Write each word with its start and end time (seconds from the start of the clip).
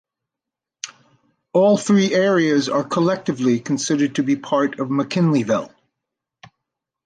All 1.53 1.77
three 1.77 2.11
areas 2.15 2.67
are 2.69 2.83
collectively 2.83 3.59
considered 3.59 4.15
to 4.15 4.23
be 4.23 4.35
part 4.35 4.79
of 4.79 4.87
McKinleyville. 4.87 5.71